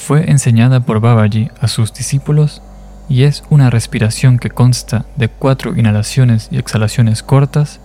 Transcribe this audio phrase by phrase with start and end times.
[0.00, 2.62] fue enseñada por Babaji a sus discípulos
[3.08, 7.80] y es una respiración que consta de cuatro inhalaciones y exhalaciones cortas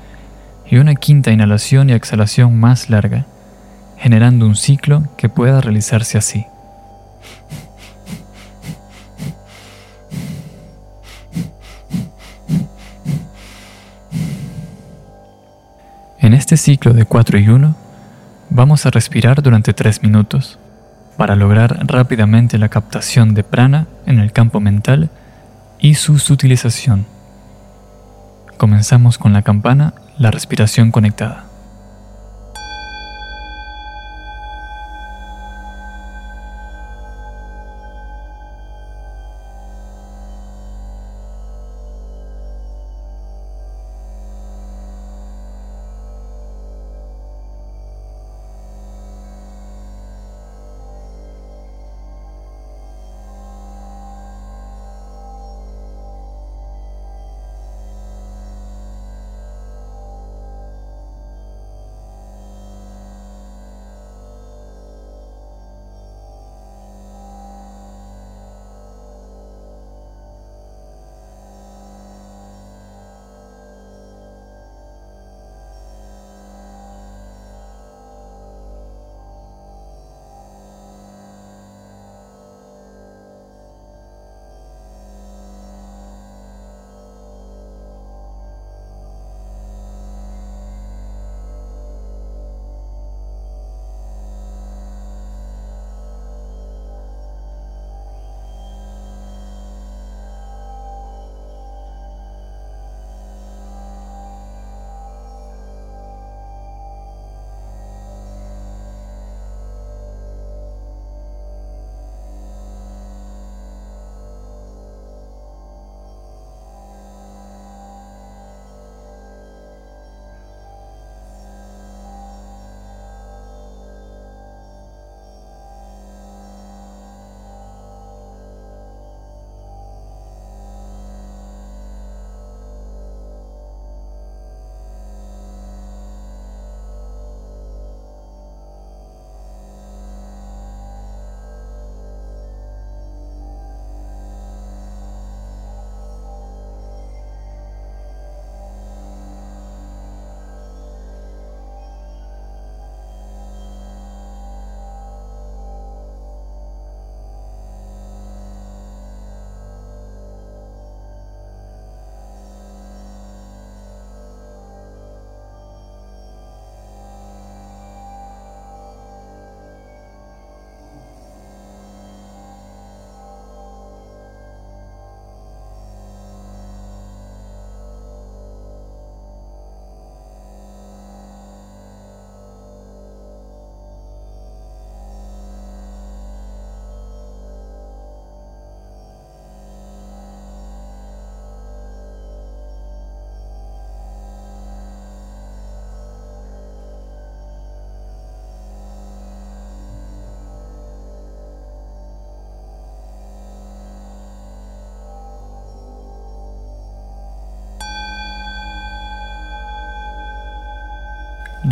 [0.65, 3.25] y una quinta inhalación y exhalación más larga,
[3.97, 6.45] generando un ciclo que pueda realizarse así.
[16.19, 17.75] En este ciclo de 4 y 1,
[18.49, 20.57] vamos a respirar durante 3 minutos
[21.17, 25.09] para lograr rápidamente la captación de prana en el campo mental
[25.79, 27.05] y su utilización.
[28.57, 31.44] Comenzamos con la campana, la respiración conectada.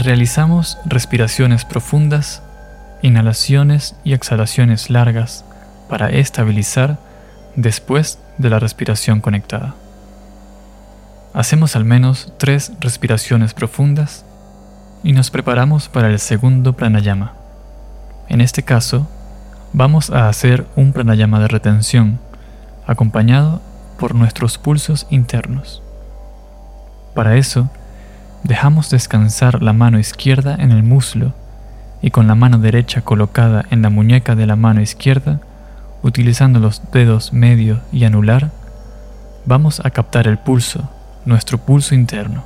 [0.03, 2.43] Realizamos respiraciones profundas,
[3.01, 5.45] inhalaciones y exhalaciones largas
[5.87, 6.97] para estabilizar
[7.55, 9.75] después de la respiración conectada.
[11.33, 14.25] Hacemos al menos tres respiraciones profundas
[15.05, 17.35] y nos preparamos para el segundo pranayama.
[18.27, 19.07] En este caso,
[19.71, 22.19] vamos a hacer un pranayama de retención,
[22.85, 23.61] acompañado
[23.97, 25.81] por nuestros pulsos internos.
[27.15, 27.69] Para eso,
[28.43, 31.33] dejamos descansar la mano izquierda en el muslo
[32.01, 35.39] y con la mano derecha colocada en la muñeca de la mano izquierda,
[36.01, 38.51] utilizando los dedos medio y anular,
[39.45, 40.89] vamos a captar el pulso,
[41.25, 42.43] nuestro pulso interno.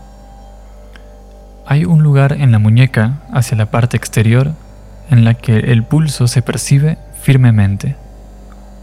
[1.66, 4.54] Hay un lugar en la muñeca hacia la parte exterior
[5.10, 7.96] en la que el pulso se percibe firmemente.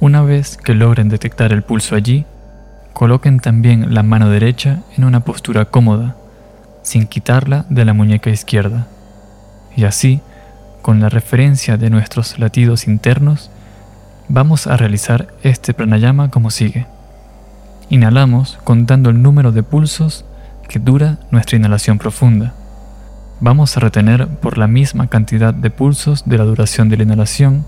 [0.00, 2.26] Una vez que logren detectar el pulso allí,
[2.92, 6.16] coloquen también la mano derecha en una postura cómoda,
[6.84, 8.86] sin quitarla de la muñeca izquierda.
[9.74, 10.20] Y así,
[10.82, 13.50] con la referencia de nuestros latidos internos,
[14.28, 16.86] vamos a realizar este pranayama como sigue.
[17.88, 20.24] Inhalamos contando el número de pulsos
[20.68, 22.54] que dura nuestra inhalación profunda.
[23.40, 27.66] Vamos a retener por la misma cantidad de pulsos de la duración de la inhalación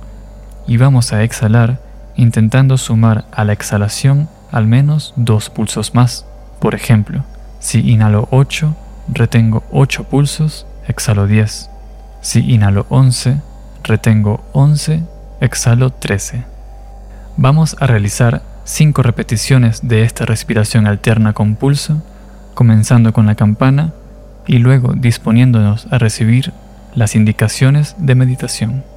[0.66, 1.80] y vamos a exhalar
[2.16, 6.26] intentando sumar a la exhalación al menos dos pulsos más.
[6.60, 7.24] Por ejemplo,
[7.58, 8.74] si inhalo 8,
[9.08, 11.70] retengo 8 pulsos, exhalo 10.
[12.20, 13.40] Si inhalo 11,
[13.82, 15.02] retengo 11,
[15.40, 16.44] exhalo 13.
[17.36, 22.02] Vamos a realizar 5 repeticiones de esta respiración alterna con pulso,
[22.54, 23.92] comenzando con la campana
[24.46, 26.52] y luego disponiéndonos a recibir
[26.94, 28.95] las indicaciones de meditación.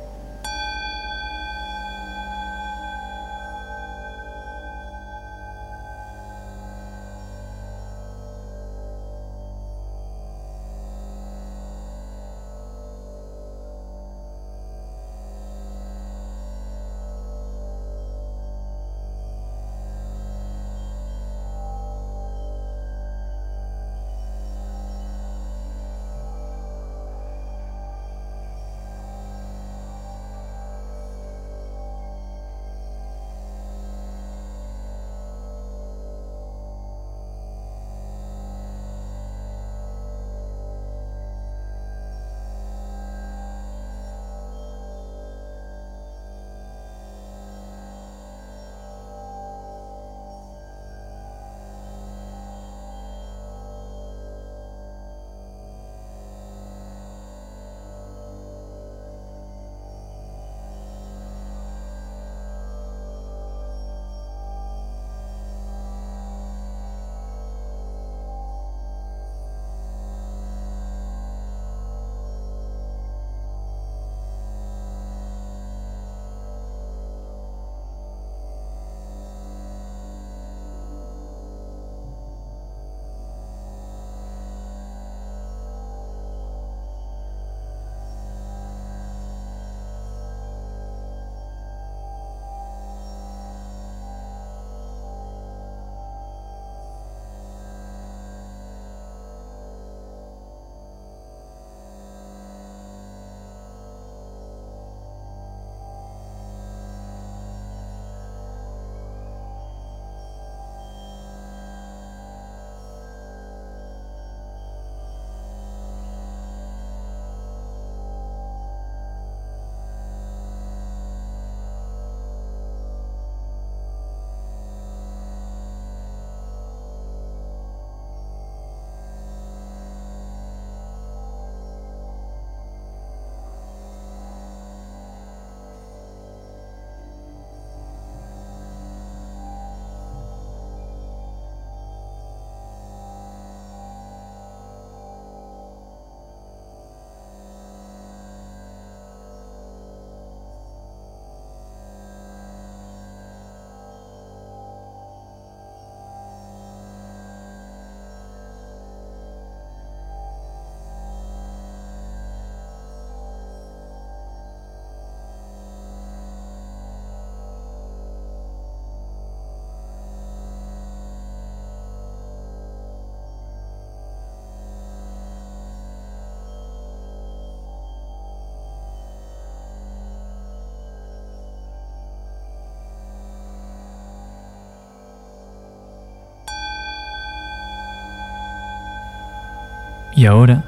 [190.19, 190.66] Y ahora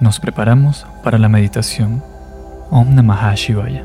[0.00, 2.02] nos preparamos para la meditación.
[2.70, 3.84] Om Namah Shivaya.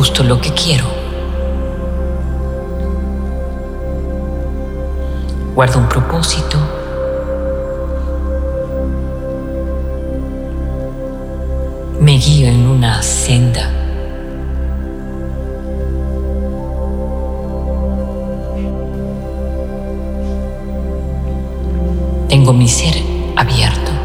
[0.00, 0.86] Justo lo que quiero.
[5.54, 6.56] Guardo un propósito.
[12.00, 13.70] Me guío en una senda.
[22.30, 22.94] Tengo mi ser
[23.36, 23.99] abierto.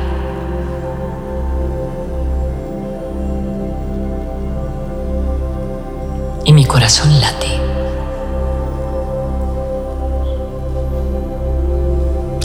[6.68, 7.60] Corazón late.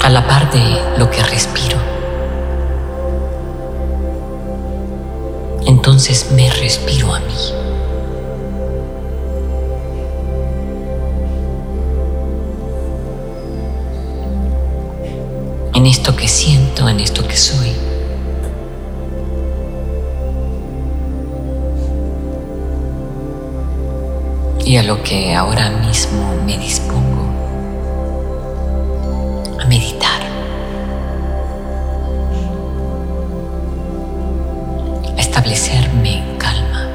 [0.02, 1.78] A la par de lo que respiro.
[5.66, 7.70] Entonces me respiro a mí.
[15.80, 17.89] en esto que siento, en esto que soy.
[24.70, 27.28] Y a lo que ahora mismo me dispongo
[29.60, 30.22] a meditar.
[35.16, 36.86] A establecerme en calma.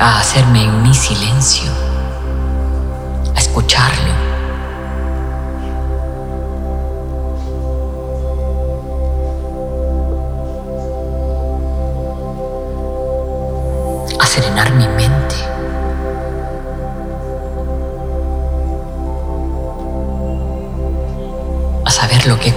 [0.00, 1.70] A hacerme en mi silencio
[3.36, 4.35] escucharlo.
[22.26, 22.52] Lo que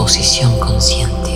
[0.00, 1.29] Con disposición consciente.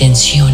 [0.00, 0.49] Mis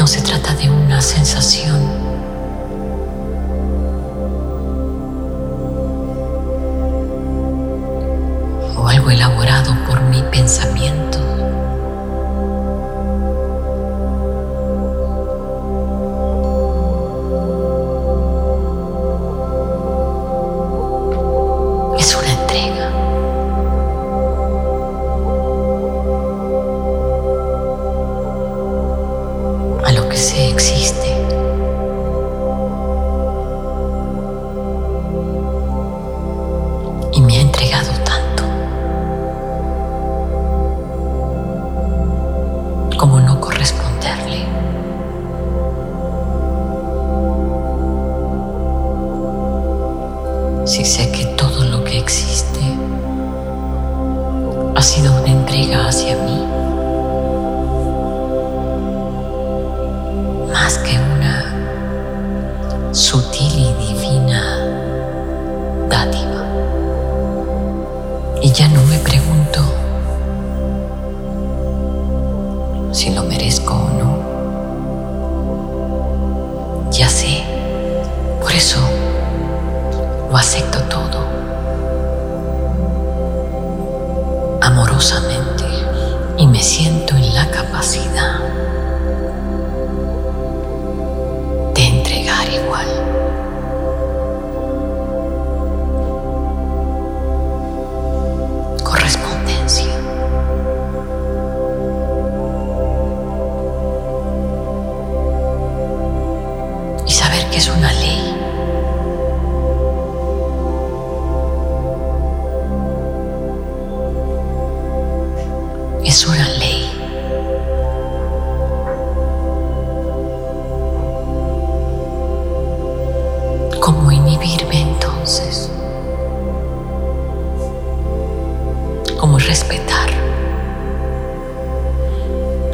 [0.00, 1.78] no se trata de una sensación
[8.78, 11.29] o algo elaborado por mi pensamiento.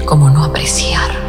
[0.07, 1.26] como no apreciar.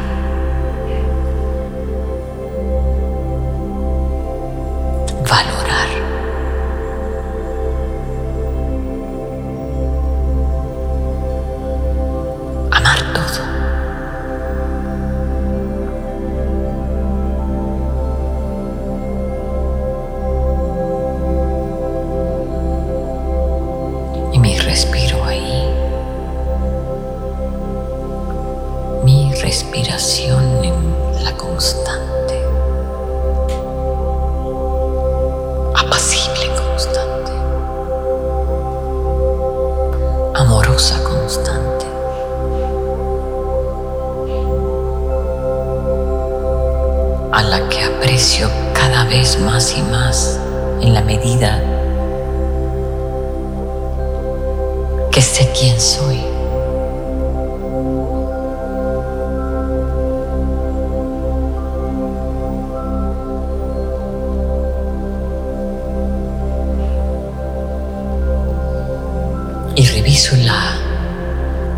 [69.77, 70.75] y reviso la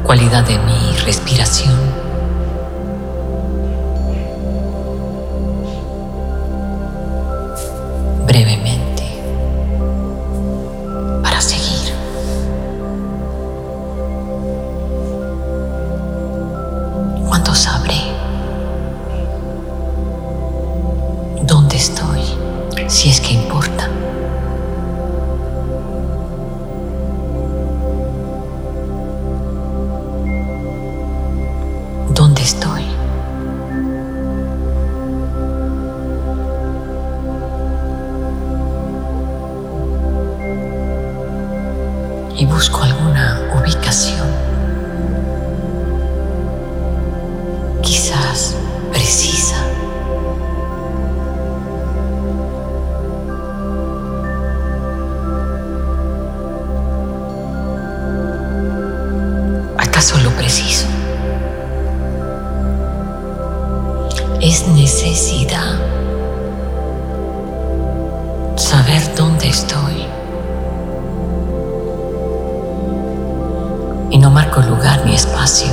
[0.04, 1.89] cualidad de mi respiración.
[60.00, 60.88] Lo preciso?
[64.40, 65.76] Es necesidad
[68.56, 70.06] saber dónde estoy.
[74.10, 75.68] Y no marco lugar ni espacio.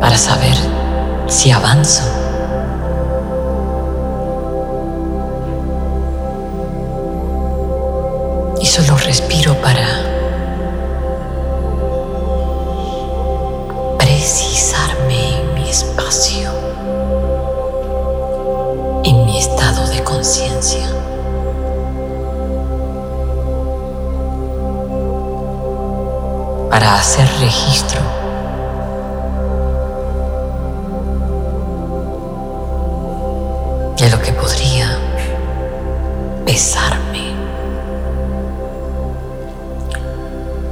[0.00, 0.56] Para saber
[1.28, 2.09] si avanzo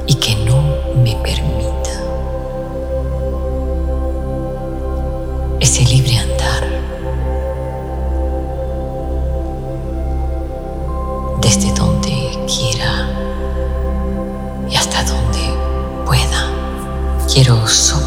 [0.07, 0.63] y que no
[1.03, 1.91] me permita
[5.61, 6.65] ese libre andar
[11.41, 13.09] desde donde quiera
[14.71, 15.53] y hasta donde
[16.07, 16.51] pueda.
[17.33, 17.98] Quiero solo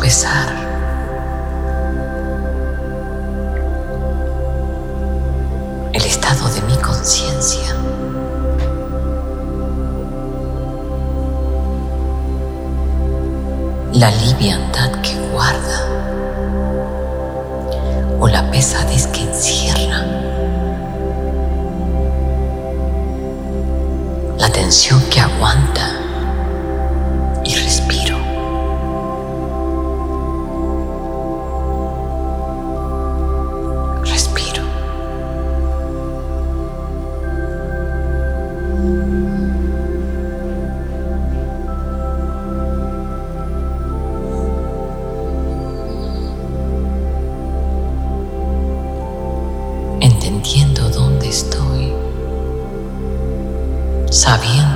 [54.21, 54.70] sabiendo.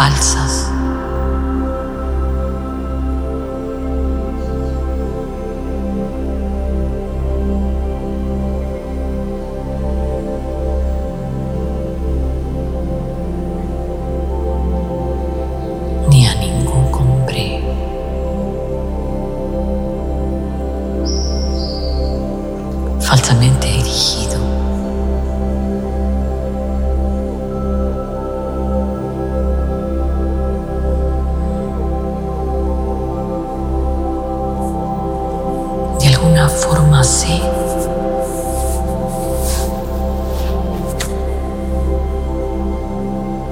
[0.00, 0.39] falsa.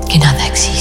[0.08, 0.77] qu'une anorexie.